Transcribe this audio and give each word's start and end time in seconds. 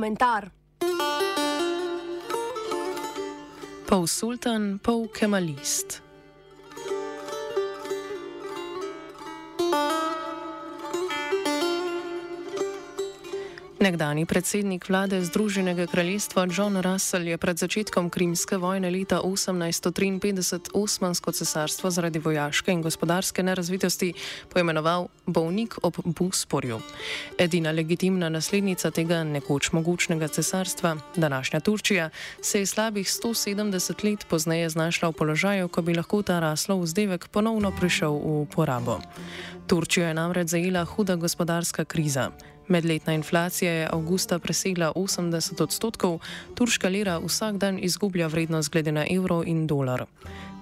komentar. 0.00 0.50
Pol 3.86 4.06
sultan, 4.06 4.78
pol 4.78 5.08
kemalist. 5.12 6.00
Nekdani 13.80 14.26
predsednik 14.26 14.88
vlade 14.88 15.24
Združenega 15.24 15.86
kraljestva 15.86 16.46
John 16.52 16.76
Russell 16.76 17.28
je 17.28 17.38
pred 17.38 17.56
začetkom 17.56 18.10
krimske 18.10 18.56
vojne 18.56 18.90
leta 18.90 19.20
1853 19.24 20.68
Osmansko 20.74 21.32
cesarstvo 21.32 21.90
zaradi 21.90 22.18
vojaške 22.18 22.72
in 22.72 22.82
gospodarske 22.82 23.42
nerazvitosti 23.42 24.12
poimenoval 24.52 25.08
bolnik 25.26 25.78
ob 25.82 25.96
Busporju. 26.04 26.80
Edina 27.38 27.72
legitimna 27.72 28.28
naslednica 28.28 28.90
tega 28.90 29.24
nekoč 29.24 29.72
mogočnega 29.72 30.28
cesarstva, 30.28 30.96
današnja 31.16 31.60
Turčija, 31.60 32.10
se 32.42 32.58
je 32.60 32.66
slabih 32.66 33.08
170 33.08 34.04
let 34.04 34.26
pozneje 34.28 34.68
znašla 34.68 35.08
v 35.08 35.12
položaju, 35.12 35.68
ko 35.68 35.82
bi 35.82 35.94
lahko 35.94 36.22
ta 36.22 36.40
raslov 36.40 36.84
vzdevek 36.84 37.28
ponovno 37.28 37.72
prišel 37.80 38.12
v 38.12 38.40
uporabo. 38.44 39.00
Turčijo 39.66 40.06
je 40.06 40.14
namreč 40.14 40.48
zajela 40.48 40.84
huda 40.84 41.16
gospodarska 41.16 41.84
kriza. 41.84 42.30
Medletna 42.70 43.12
inflacija 43.12 43.72
je 43.72 43.88
avgusta 43.92 44.38
presegla 44.38 44.92
80 44.94 45.62
odstotkov, 45.62 46.20
turška 46.54 46.88
lira 46.88 47.18
vsak 47.18 47.56
dan 47.56 47.78
izgublja 47.82 48.26
vrednost 48.26 48.70
glede 48.70 48.92
na 48.92 49.04
evro 49.10 49.42
in 49.46 49.66
dolar. 49.66 50.04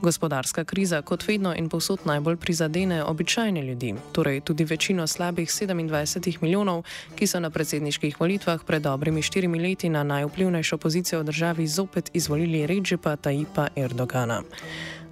Gospodarska 0.03 0.65
kriza 0.65 1.03
kot 1.03 1.29
vedno 1.29 1.55
in 1.55 1.69
posod 1.69 1.99
najbolj 2.05 2.37
prizadene 2.37 3.05
običajne 3.05 3.63
ljudi, 3.63 3.95
torej 4.13 4.41
tudi 4.41 4.65
večino 4.65 5.07
slabih 5.07 5.49
27 5.49 6.39
milijonov, 6.41 6.83
ki 7.17 7.27
so 7.27 7.41
na 7.41 7.51
predsedniških 7.51 8.21
volitvah 8.21 8.65
pred 8.67 8.83
dobrimi 8.83 9.23
štirimi 9.23 9.61
leti 9.61 9.89
na 9.89 10.03
najvplivnejšo 10.03 10.79
pozicijo 10.79 11.21
v 11.21 11.25
državi 11.25 11.67
zopet 11.67 12.11
izvolili 12.15 12.67
Redžepa 12.67 13.17
Tajipa 13.17 13.69
Erdogana. 13.77 14.43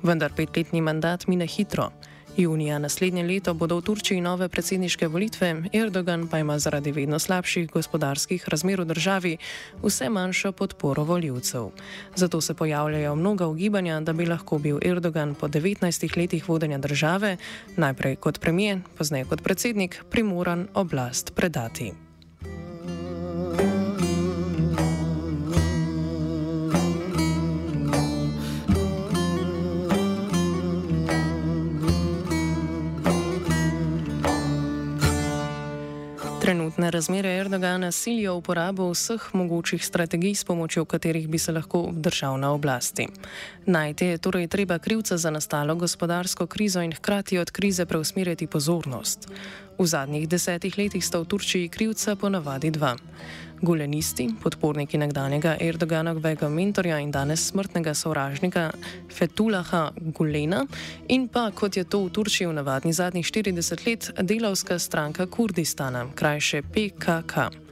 Vendar 0.02 0.32
petletni 0.36 0.80
mandat 0.80 1.26
mine 1.26 1.46
hitro. 1.46 1.90
Junija 2.36 2.78
naslednje 2.78 3.22
leto 3.22 3.54
bodo 3.54 3.78
v 3.78 3.82
Turčiji 3.82 4.20
nove 4.20 4.48
predsedniške 4.48 5.08
volitve, 5.08 5.62
Erdogan 5.72 6.28
pa 6.28 6.38
ima 6.38 6.58
zaradi 6.58 6.92
vedno 6.92 7.18
slabših 7.18 7.70
gospodarskih 7.70 8.48
razmer 8.48 8.80
v 8.80 8.84
državi 8.84 9.36
vse 9.82 10.08
manjšo 10.08 10.52
podporo 10.52 11.04
voljivcev. 11.04 11.70
Zato 12.14 12.40
se 12.40 12.54
pojavljajo 12.54 13.14
mnoga 13.16 13.46
ugibanja, 13.46 14.00
da 14.00 14.12
bi 14.12 14.26
lahko 14.26 14.58
bil 14.58 14.78
Erdogan 14.82 15.34
po 15.34 15.48
19 15.48 16.16
letih 16.16 16.48
vodenja 16.48 16.78
države, 16.78 17.36
najprej 17.76 18.16
kot 18.16 18.40
premijer, 18.40 18.80
pozneje 18.98 19.24
kot 19.24 19.42
predsednik, 19.42 20.04
primoran 20.10 20.68
oblast 20.74 21.34
predati. 21.34 22.05
Trenutne 36.76 36.90
razmere 36.90 37.30
Erdogana 37.36 37.88
silijo 37.92 38.34
uporabo 38.36 38.90
vseh 38.90 39.22
mogočih 39.32 39.84
strategij, 39.84 40.34
s 40.34 40.44
pomočjo 40.44 40.84
katerih 40.84 41.28
bi 41.28 41.38
se 41.38 41.52
lahko 41.52 41.80
obdržal 41.80 42.36
na 42.40 42.50
oblasti. 42.52 43.06
Najti 43.66 44.06
je 44.06 44.18
torej 44.18 44.48
treba 44.48 44.78
krivca 44.78 45.16
za 45.16 45.30
nastalo 45.30 45.74
gospodarsko 45.74 46.46
krizo 46.46 46.82
in 46.82 46.92
hkrati 46.92 47.38
od 47.38 47.50
krize 47.50 47.86
preusmeriti 47.86 48.46
pozornost. 48.46 49.28
V 49.78 49.86
zadnjih 49.86 50.28
desetih 50.28 50.78
letih 50.78 51.04
sta 51.04 51.18
v 51.18 51.24
Turčiji 51.24 51.68
krivca 51.68 52.16
ponavadi 52.16 52.70
dva. 52.70 52.96
Gulenisti, 53.62 54.28
podporniki 54.42 54.98
nekdanjega 54.98 55.56
Erdoganovega 55.60 56.48
mentorja 56.48 56.98
in 57.00 57.10
danes 57.10 57.48
smrtnega 57.50 57.94
sovražnika 57.94 58.70
Fetulaha 59.12 59.90
Gulena, 59.96 60.64
in 61.08 61.28
pa, 61.28 61.50
kot 61.50 61.76
je 61.76 61.84
to 61.84 62.04
v 62.04 62.10
Turčiji 62.10 62.46
v 62.46 62.56
navadni 62.60 62.92
zadnjih 62.92 63.26
40 63.26 63.86
let, 63.86 64.10
delavska 64.22 64.78
stranka 64.78 65.26
Kurdistana, 65.26 66.06
krajše 66.14 66.62
PKK. 66.62 67.65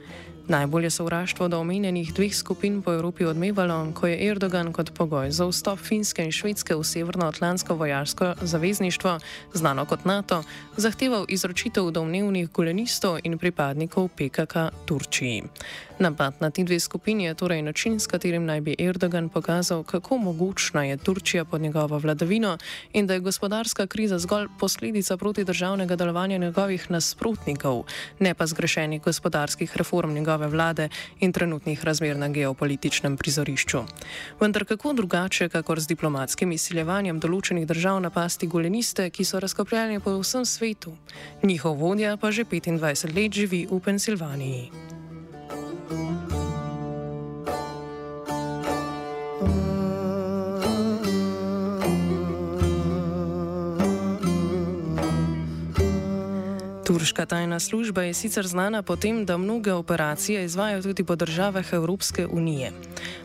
Najbolje 0.47 0.89
sovraštvo 0.89 1.47
do 1.47 1.59
omenjenih 1.59 2.13
dveh 2.13 2.35
skupin 2.35 2.81
po 2.81 2.93
Evropi 2.93 3.25
odmevalo, 3.25 3.91
ko 3.93 4.07
je 4.07 4.29
Erdogan 4.29 4.69
kot 4.73 4.91
pogoj 4.93 5.31
za 5.31 5.47
vstop 5.49 5.79
Finske 5.79 6.21
in 6.21 6.31
Švedske 6.31 6.75
v 6.75 6.83
Severnoatlantsko 6.83 7.75
vojaško 7.75 8.33
zavezništvo, 8.41 9.17
znano 9.53 9.85
kot 9.85 10.05
NATO, 10.05 10.43
zahteval 10.77 11.25
izročitev 11.29 11.89
domnevnih 11.91 12.51
gulenistov 12.53 13.17
in 13.23 13.37
pripadnikov 13.37 14.07
PKK 14.13 14.69
Turčiji. 14.85 15.43
Napad 15.99 16.33
na 16.39 16.49
ti 16.51 16.63
dve 16.63 16.79
skupini 16.79 17.23
je 17.23 17.33
torej 17.33 17.61
način, 17.61 17.99
s 17.99 18.07
katerim 18.07 18.45
naj 18.45 18.61
bi 18.61 18.75
Erdogan 18.79 19.29
pokazal, 19.29 19.83
kako 19.83 20.17
mogočna 20.17 20.83
je 20.85 20.97
Turčija 20.97 21.45
pod 21.45 21.61
njegovo 21.61 21.97
vladavino 21.97 22.57
in 22.93 23.07
da 23.07 23.13
je 23.13 23.19
gospodarska 23.19 23.87
kriza 23.87 24.19
zgolj 24.19 24.47
posledica 24.59 25.17
protidržavnega 25.17 25.95
delovanja 25.95 26.37
njegovih 26.37 26.91
nasprotnikov, 26.91 27.83
ne 28.19 28.33
pa 28.33 28.45
zgrešenih 28.45 29.01
gospodarskih 29.01 29.77
reform 29.77 30.13
njegove 30.35 30.47
vlade 30.47 30.89
in 31.19 31.31
trenutnih 31.31 31.83
razmer 31.83 32.17
na 32.17 32.27
geopolitičnem 32.29 33.17
prizorišču. 33.17 33.83
Vendar 34.39 34.65
kako 34.65 34.93
drugače, 34.93 35.49
kakor 35.49 35.79
z 35.79 35.87
diplomatskim 35.87 36.51
izsiljevanjem 36.51 37.19
določenih 37.19 37.65
držav 37.67 38.01
napasti 38.01 38.47
goleniste, 38.47 39.09
ki 39.09 39.23
so 39.23 39.39
razkopljeni 39.39 39.99
po 39.99 40.17
vsem 40.19 40.45
svetu. 40.45 40.97
Njihov 41.43 41.79
vodja 41.79 42.17
pa 42.17 42.31
že 42.31 42.43
25 42.43 43.15
let 43.15 43.31
živi 43.31 43.67
v 43.71 43.79
Pensilvaniji. 43.79 44.84
Turška 57.05 57.25
tajna 57.25 57.59
služba 57.59 58.01
je 58.03 58.13
sicer 58.13 58.47
znana 58.47 58.81
po 58.81 58.95
tem, 58.95 59.25
da 59.25 59.37
mnoge 59.37 59.73
operacije 59.73 60.45
izvajo 60.45 60.81
tudi 60.81 61.03
po 61.03 61.15
državah 61.15 61.73
Evropske 61.73 62.25
unije. 62.27 62.71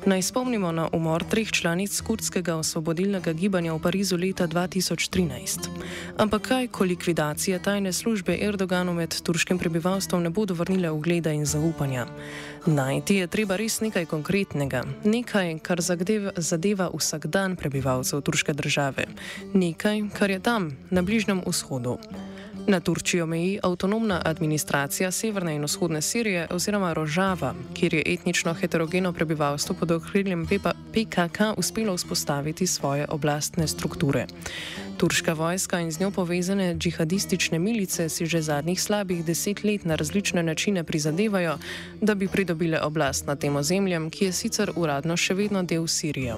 Naj 0.07 0.23
spomnimo 0.23 0.73
na 0.73 0.89
umor 0.93 1.25
treh 1.25 1.51
članic 1.51 2.01
kurdskega 2.01 2.57
osvobodilnega 2.57 3.33
gibanja 3.33 3.73
v 3.73 3.79
Parizu 3.79 4.17
leta 4.17 4.47
2013. 4.49 5.69
Ampak 6.17 6.43
kaj, 6.43 6.69
ko 6.69 6.85
likvidacija 6.85 7.59
tajne 7.59 7.93
službe 7.93 8.37
Erdoganu 8.41 8.93
med 8.93 9.23
turškim 9.23 9.59
prebivalstvom 9.59 10.23
ne 10.23 10.31
bodo 10.31 10.55
vrnile 10.55 10.91
ugleda 10.91 11.33
in 11.33 11.47
zaupanja? 11.47 12.07
Najti 12.67 13.15
je 13.15 13.27
treba 13.27 13.57
res 13.57 13.81
nekaj 13.81 14.05
konkretnega, 14.07 14.83
nekaj, 15.05 15.59
kar 15.63 15.81
zadeva, 15.81 16.33
zadeva 16.37 16.91
vsak 16.93 17.27
dan 17.27 17.57
prebivalcev 17.57 18.21
turške 18.21 18.53
države, 18.53 19.09
nekaj, 19.55 20.03
kar 20.19 20.31
je 20.31 20.41
tam, 20.41 20.77
na 20.91 21.03
Bližnjem 21.03 21.41
vzhodu. 21.47 21.97
Na 22.67 22.81
Turčijo 22.81 23.27
meji 23.27 23.59
avtonomna 23.63 24.23
administracija 24.25 25.11
severne 25.11 25.55
in 25.55 25.65
vzhodne 25.65 26.03
Sirije 26.03 26.47
oziroma 26.51 26.93
Rožava, 26.93 27.55
kjer 27.75 27.95
je 27.95 28.03
etnično 28.07 28.55
heterogeno 28.55 29.13
prebivalstvo 29.13 29.75
pod 29.75 29.91
okriljem 29.91 30.47
PKK 30.93 31.41
uspelo 31.57 31.97
vzpostaviti 31.97 32.67
svoje 32.67 33.07
oblastne 33.09 33.69
strukture. 33.69 34.27
Turška 34.97 35.33
vojska 35.33 35.81
in 35.81 35.93
z 35.93 36.01
njo 36.01 36.11
povezane 36.11 36.75
džihadistične 36.75 37.59
milice 37.59 38.09
si 38.09 38.27
že 38.27 38.43
zadnjih 38.43 38.83
slabih 38.83 39.25
deset 39.25 39.65
let 39.65 39.85
na 39.85 39.95
različne 39.95 40.43
načine 40.43 40.85
prizadevajo, 40.85 41.59
da 42.01 42.15
bi 42.15 42.29
pridobile 42.29 42.81
oblast 42.81 43.27
nad 43.27 43.39
tem 43.39 43.57
ozemljem, 43.57 44.11
ki 44.11 44.25
je 44.25 44.33
sicer 44.33 44.73
uradno 44.77 45.17
še 45.17 45.35
vedno 45.35 45.63
del 45.63 45.87
Sirije. 45.87 46.37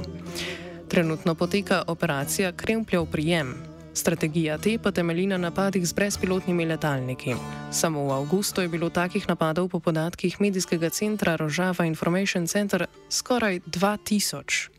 Trenutno 0.89 1.35
poteka 1.35 1.83
operacija 1.87 2.53
Krempljev 2.53 3.07
prijem. 3.07 3.72
Strategija 3.95 4.59
te 4.59 4.79
pa 4.79 4.91
temelji 4.91 5.27
na 5.27 5.39
napadih 5.39 5.87
z 5.87 5.93
brezpilotnimi 5.93 6.67
letalniki. 6.67 7.35
Samo 7.71 8.05
v 8.07 8.13
avgustu 8.13 8.63
je 8.63 8.69
bilo 8.69 8.91
takih 8.91 9.29
napadov 9.29 9.69
po 9.69 9.81
podatkih 9.81 10.41
medijskega 10.41 10.91
centra 10.91 11.37
Rožava 11.37 11.85
Information 11.85 12.47
Center 12.47 12.87
skoraj 13.09 13.61
2000. 13.67 14.72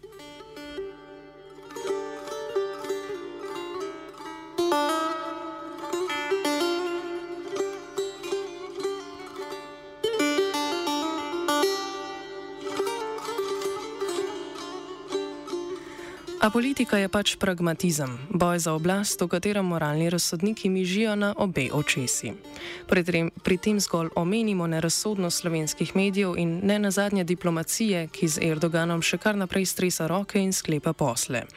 A 16.43 16.51
politika 16.51 16.99
je 16.99 17.07
pač 17.07 17.39
pragmatizem, 17.39 18.19
boj 18.27 18.59
za 18.59 18.75
oblast, 18.75 19.15
v 19.15 19.31
katerem 19.31 19.63
moralni 19.63 20.11
razsodniki 20.11 20.67
mižijo 20.67 21.15
na 21.15 21.31
obe 21.39 21.71
očesi. 21.71 22.35
Pri 22.83 23.03
tem, 23.07 23.31
pri 23.31 23.55
tem 23.55 23.79
zgolj 23.79 24.11
omenimo 24.19 24.67
nerazsodnost 24.67 25.39
slovenskih 25.39 25.95
medijev 25.95 26.35
in 26.35 26.59
ne 26.67 26.83
nazadnje 26.83 27.23
diplomacije, 27.23 28.11
ki 28.11 28.27
z 28.27 28.43
Erdoganom 28.43 28.99
še 28.99 29.23
kar 29.23 29.39
naprej 29.39 29.71
stresa 29.71 30.03
roke 30.11 30.35
in 30.35 30.51
sklepa 30.51 30.91
posle. 30.91 31.47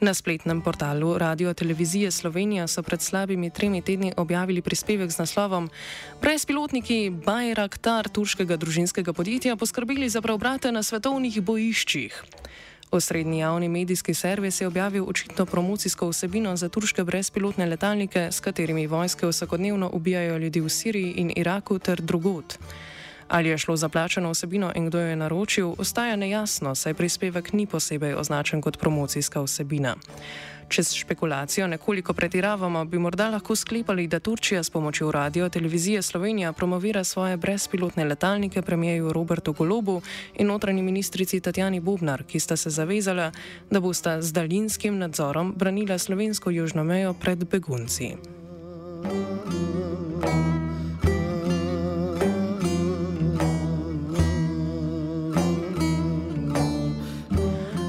Na 0.00 0.16
spletnem 0.16 0.64
portalu 0.64 1.12
Radio 1.20 1.52
Televizije 1.52 2.08
Slovenija 2.08 2.64
so 2.72 2.80
pred 2.82 3.04
slabimi 3.04 3.52
tremi 3.52 3.84
tedni 3.84 4.16
objavili 4.16 4.64
prispevek 4.64 5.12
z 5.12 5.28
naslovom 5.28 5.68
Brezpilotniki 6.24 7.12
Bayraktar 7.12 8.08
turškega 8.08 8.56
družinskega 8.56 9.12
podjetja 9.12 9.60
poskrbeli 9.60 10.08
za 10.08 10.24
preobrate 10.24 10.72
na 10.72 10.80
svetovnih 10.80 11.36
bojiščih. 11.44 12.24
Osrednji 12.92 13.38
javni 13.38 13.68
medijski 13.68 14.14
servis 14.14 14.60
je 14.60 14.66
objavil 14.66 15.04
očitno 15.08 15.46
promocijsko 15.46 16.08
vsebino 16.08 16.56
za 16.56 16.68
turške 16.68 17.04
brezpilotne 17.04 17.66
letalnike, 17.66 18.28
s 18.32 18.40
katerimi 18.40 18.86
vojske 18.86 19.26
vsakodnevno 19.26 19.90
ubijajo 19.92 20.38
ljudi 20.38 20.60
v 20.60 20.68
Siriji 20.68 21.12
in 21.16 21.32
Iraku 21.36 21.78
ter 21.78 22.00
drugot. 22.00 22.58
Ali 23.28 23.48
je 23.48 23.58
šlo 23.58 23.76
za 23.76 23.88
plačano 23.88 24.30
vsebino 24.30 24.72
in 24.74 24.86
kdo 24.86 25.00
jo 25.00 25.06
je 25.06 25.16
naročil, 25.16 25.74
ostaja 25.78 26.16
nejasno, 26.16 26.74
saj 26.74 26.94
prispevek 26.94 27.52
ni 27.52 27.66
posebej 27.66 28.14
označen 28.14 28.60
kot 28.60 28.78
promocijska 28.78 29.40
vsebina. 29.40 29.96
Če 30.72 30.80
s 30.80 30.94
špekulacijo 30.96 31.66
nekoliko 31.68 32.14
pretiravamo, 32.16 32.84
bi 32.88 32.96
morda 32.98 33.26
lahko 33.28 33.52
sklepali, 33.56 34.06
da 34.08 34.20
Turčija 34.24 34.62
s 34.64 34.70
pomočjo 34.72 35.10
radio 35.12 35.48
televizije 35.48 36.02
Slovenija 36.02 36.52
promovira 36.52 37.04
svoje 37.04 37.36
brezpilotne 37.36 38.04
letalnike 38.04 38.62
premijeju 38.62 39.12
Robertu 39.12 39.52
Golobu 39.52 40.00
in 40.34 40.46
notranji 40.46 40.82
ministrici 40.82 41.40
Tatjani 41.40 41.80
Bubnar, 41.80 42.24
ki 42.24 42.40
sta 42.40 42.56
se 42.56 42.70
zavezala, 42.70 43.32
da 43.70 43.80
bosta 43.80 44.22
z 44.22 44.32
daljinskim 44.32 44.98
nadzorom 44.98 45.52
branila 45.56 45.98
slovensko 45.98 46.50
južno 46.50 46.84
mejo 46.84 47.14
pred 47.14 47.44
begunci. 47.44 48.14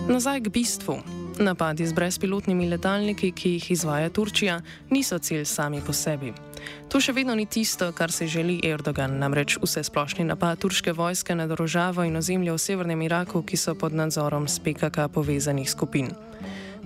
Nazaj 0.07 0.41
k 0.41 0.49
bistvu. 0.49 1.22
Napadi 1.39 1.87
z 1.87 1.93
brezpilotnimi 1.93 2.69
letalniki, 2.69 3.31
ki 3.31 3.49
jih 3.49 3.71
izvaja 3.71 4.09
Turčija, 4.09 4.59
niso 4.89 5.17
cilj 5.19 5.45
sami 5.45 5.81
po 5.81 5.93
sebi. 5.93 6.33
To 6.93 7.01
še 7.01 7.13
vedno 7.13 7.33
ni 7.35 7.45
tisto, 7.49 7.89
kar 7.91 8.11
se 8.13 8.27
želi 8.29 8.59
Erdogan, 8.63 9.17
namreč 9.17 9.57
vse 9.57 9.81
splošni 9.83 10.27
napad 10.29 10.61
turške 10.61 10.93
vojske 10.93 11.35
na 11.35 11.47
državo 11.49 12.05
in 12.05 12.17
ozemlje 12.21 12.53
v 12.53 12.61
severnem 12.61 13.01
Iraku, 13.01 13.41
ki 13.41 13.57
so 13.57 13.73
pod 13.75 13.97
nadzorom 13.97 14.45
s 14.47 14.61
PKK 14.61 15.09
povezanih 15.09 15.69
skupin. 15.69 16.13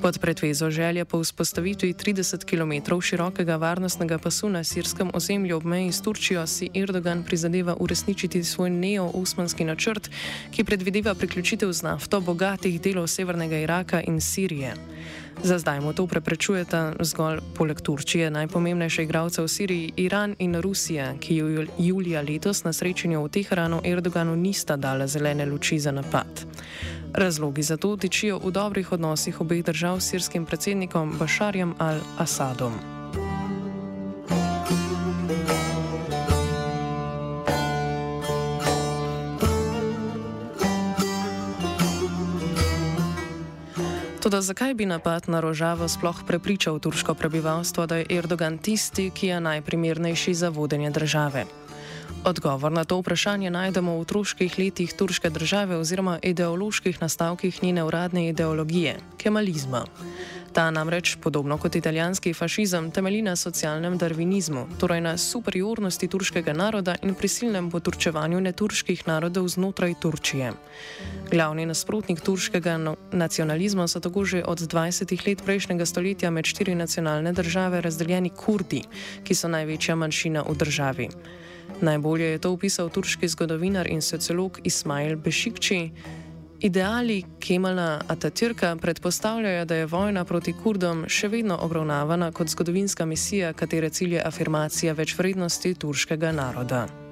Pod 0.01 0.19
pretvezo 0.19 0.69
želje 0.71 1.05
po 1.05 1.19
vzpostavitvi 1.19 1.93
30 1.93 2.45
km 2.45 3.01
širokega 3.01 3.55
varnostnega 3.55 4.17
pasu 4.17 4.49
na 4.49 4.63
sirskem 4.63 5.11
ozemlju 5.13 5.57
ob 5.57 5.65
meji 5.65 5.91
s 5.91 6.01
Turčijo 6.01 6.47
si 6.47 6.69
Erdogan 6.73 7.23
prizadeva 7.23 7.75
uresničiti 7.79 8.43
svoj 8.43 8.69
neo-osmanski 8.69 9.63
načrt, 9.63 10.09
ki 10.51 10.63
predvideva 10.63 11.15
priključitev 11.15 11.71
z 11.71 11.81
nafto 11.81 12.21
bogatih 12.21 12.81
delov 12.81 13.07
severnega 13.07 13.57
Iraka 13.57 14.01
in 14.01 14.21
Sirije. 14.21 14.73
Za 15.43 15.59
zdaj 15.59 15.81
mu 15.81 15.93
to 15.93 16.07
preprečujeta 16.07 16.93
zgolj 16.99 17.39
poleg 17.55 17.81
Turčije 17.81 18.31
najpomembnejše 18.31 19.03
igralce 19.03 19.41
v 19.41 19.47
Siriji, 19.47 19.93
Iran 19.95 20.35
in 20.39 20.61
Rusija, 20.61 21.13
ki 21.19 21.35
ju 21.35 21.65
julija 21.77 22.21
letos 22.21 22.63
na 22.63 22.73
srečanju 22.73 23.23
v 23.23 23.29
Teheranu 23.29 23.81
Erdoganu 23.83 24.35
nista 24.35 24.75
dala 24.75 25.07
zelene 25.07 25.45
luči 25.45 25.79
za 25.79 25.91
napad. 25.91 26.45
Razlogi 27.17 27.63
za 27.63 27.77
to 27.77 27.97
tičijo 27.97 28.37
v 28.37 28.51
dobrih 28.51 28.91
odnosih 28.91 29.41
obeh 29.41 29.65
držav 29.65 29.99
s 29.99 30.09
sirskim 30.13 30.45
predsednikom 30.45 31.17
Bašarjem 31.17 31.73
al-Assadom. 31.79 32.77
Toda 44.21 44.41
zakaj 44.41 44.73
bi 44.73 44.85
napad 44.85 45.25
na 45.27 45.39
Rožavo 45.39 45.87
sploh 45.87 46.21
prepričal 46.27 46.79
turško 46.79 47.13
prebivalstvo, 47.13 47.87
da 47.87 47.97
je 47.97 48.05
Erdogan 48.09 48.57
tisti, 48.57 49.09
ki 49.09 49.27
je 49.27 49.39
najprimernejši 49.41 50.33
za 50.33 50.49
vodenje 50.49 50.89
države? 50.89 51.66
Odgovor 52.25 52.71
na 52.71 52.83
to 52.83 52.99
vprašanje 52.99 53.49
najdemo 53.49 53.95
v 53.95 54.01
otroških 54.01 54.59
letih 54.59 54.93
turške 54.93 55.29
države 55.29 55.77
oziroma 55.77 56.19
ideoloških 56.23 57.01
nastavkih 57.01 57.63
njene 57.63 57.83
uradne 57.83 58.29
ideologije- 58.29 58.97
kemalizma. 59.21 59.85
Ta 60.53 60.71
namreč, 60.71 61.17
podobno 61.21 61.57
kot 61.57 61.75
italijanski 61.75 62.33
fašizem, 62.33 62.91
temelji 62.91 63.21
na 63.21 63.35
socialnem 63.35 63.97
darvinizmu, 63.97 64.67
torej 64.79 65.01
na 65.01 65.17
superiornosti 65.17 66.07
turškega 66.07 66.53
naroda 66.53 66.95
in 67.03 67.13
prisilnem 67.15 67.71
poturčevanju 67.71 68.41
neturških 68.41 69.07
narodov 69.07 69.47
znotraj 69.47 69.93
Turčije. 70.01 70.53
Glavni 71.31 71.65
nasprotnik 71.65 72.21
turškega 72.21 72.77
no 72.77 72.95
nacionalizma 73.11 73.87
so 73.87 73.99
tako 73.99 74.25
že 74.25 74.43
od 74.43 74.59
20 74.59 75.27
let 75.27 75.41
prejšnjega 75.45 75.85
stoletja 75.85 76.31
med 76.31 76.45
štiri 76.45 76.75
nacionalne 76.75 77.33
države 77.33 77.81
razdeljeni 77.81 78.29
Kurdi, 78.29 78.81
ki 79.23 79.35
so 79.35 79.47
največja 79.47 79.95
manjšina 79.95 80.41
v 80.41 80.55
državi. 80.55 81.09
Najbolje 81.81 82.25
je 82.25 82.37
to 82.37 82.51
opisal 82.51 82.89
turški 82.89 83.27
zgodovinar 83.27 83.87
in 83.87 84.01
sociolog 84.01 84.59
Ismail 84.63 85.15
Bešikči. 85.15 85.91
Ideali 86.59 87.23
Kemala 87.39 88.01
Atatürka 88.07 88.75
predpostavljajo, 88.81 89.65
da 89.65 89.75
je 89.75 89.85
vojna 89.85 90.25
proti 90.25 90.53
Kurdom 90.63 91.05
še 91.07 91.27
vedno 91.27 91.57
obravnavana 91.61 92.31
kot 92.31 92.49
zgodovinska 92.49 93.05
misija, 93.05 93.53
katere 93.53 93.89
cilj 93.89 94.13
je 94.13 94.23
afirmacija 94.25 94.93
večvrednosti 94.93 95.73
turškega 95.73 96.31
naroda. 96.31 97.06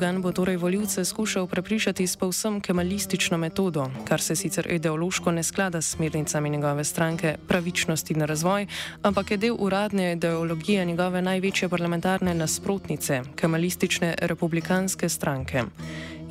Erdogan 0.00 0.22
bo 0.22 0.32
torej 0.32 0.56
voljivce 0.56 1.04
skušal 1.04 1.46
prepričati 1.46 2.06
s 2.06 2.16
povsem 2.16 2.60
kemalistično 2.60 3.36
metodo, 3.38 3.90
kar 4.08 4.20
se 4.20 4.36
sicer 4.36 4.72
ideološko 4.72 5.32
ne 5.32 5.42
sklada 5.42 5.82
s 5.82 5.90
smernicami 5.90 6.50
njegove 6.50 6.84
stranke 6.84 7.36
pravičnosti 7.48 8.14
in 8.14 8.20
razvoj, 8.20 8.66
ampak 9.02 9.30
je 9.30 9.36
del 9.36 9.56
uradne 9.58 10.12
ideologije 10.12 10.84
njegove 10.84 11.22
največje 11.22 11.68
parlamentarne 11.68 12.34
nasprotnice, 12.34 13.22
kemalistične 13.36 14.14
republikanske 14.20 15.08
stranke. 15.08 15.62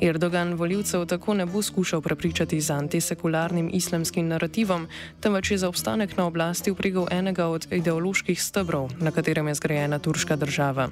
Erdogan 0.00 0.54
voljivcev 0.54 1.06
tako 1.06 1.34
ne 1.34 1.46
bo 1.46 1.62
skušal 1.62 2.00
prepričati 2.00 2.60
z 2.60 2.70
antisekularnim 2.70 3.70
islamskim 3.72 4.28
narativom, 4.28 4.88
temveč 5.20 5.50
je 5.50 5.58
za 5.58 5.68
obstanek 5.68 6.16
na 6.16 6.26
oblasti 6.26 6.70
upregal 6.70 7.06
enega 7.10 7.46
od 7.46 7.72
ideoloških 7.72 8.42
stebrov, 8.42 8.90
na 9.00 9.10
katerem 9.10 9.48
je 9.48 9.54
zgrajena 9.54 9.98
turška 9.98 10.36
država. 10.36 10.88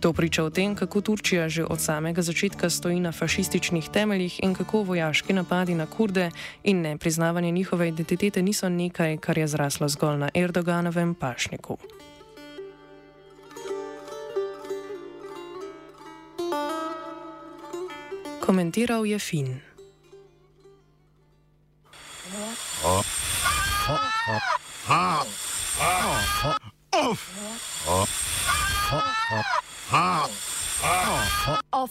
To 0.00 0.12
priča 0.12 0.44
o 0.44 0.50
tem, 0.50 0.74
kako 0.74 1.00
Turčija 1.00 1.48
že 1.48 1.64
od 1.64 1.80
samega 1.80 2.22
začetka 2.22 2.70
stoji 2.70 3.00
na 3.00 3.12
fašističnih 3.12 3.88
temeljih 3.92 4.40
in 4.42 4.54
kako 4.54 4.82
vojaški 4.82 5.32
napadi 5.32 5.74
na 5.74 5.86
kurde 5.86 6.30
in 6.64 6.80
nepriznavanje 6.80 7.50
njihove 7.50 7.88
identitete 7.88 8.42
niso 8.42 8.68
nekaj, 8.68 9.16
kar 9.16 9.38
je 9.38 9.46
zraslo 9.46 9.88
zgolj 9.88 10.18
na 10.18 10.28
Erdoganovem 10.34 11.14
pašniku. 11.14 11.76
Komentiral 18.40 19.06
je 19.06 19.18
Fin. 19.18 19.69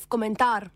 comentar. 0.10 0.72